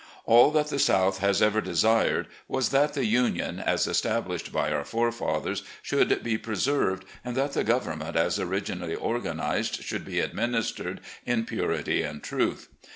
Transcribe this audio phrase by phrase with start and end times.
[0.25, 4.83] All that the South has ever desired was that the Union, as established by our
[4.83, 11.01] forefathers, should be preserved, and that the government as orig inally organised should be administered
[11.23, 12.67] in purity and truth.